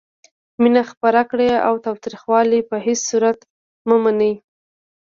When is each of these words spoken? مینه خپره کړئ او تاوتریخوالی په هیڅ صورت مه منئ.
مینه 0.61 0.83
خپره 0.91 1.21
کړئ 1.29 1.51
او 1.67 1.73
تاوتریخوالی 1.85 2.59
په 2.69 2.75
هیڅ 2.85 2.99
صورت 3.09 3.39
مه 3.87 3.95
منئ. 4.03 4.33